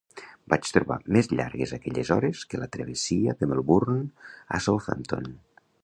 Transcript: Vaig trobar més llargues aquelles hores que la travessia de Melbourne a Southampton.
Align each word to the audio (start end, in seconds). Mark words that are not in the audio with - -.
Vaig 0.51 0.69
trobar 0.77 0.97
més 1.17 1.29
llargues 1.39 1.73
aquelles 1.77 2.11
hores 2.17 2.41
que 2.53 2.63
la 2.63 2.71
travessia 2.77 3.37
de 3.43 3.51
Melbourne 3.53 4.31
a 4.59 4.65
Southampton. 4.69 5.31